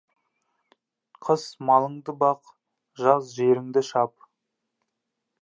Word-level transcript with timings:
Қыс 1.27 1.43
малыңды 1.71 2.15
бақ, 2.23 2.49
жаз 3.03 3.29
жеріңді 3.41 3.85
шап. 3.93 4.27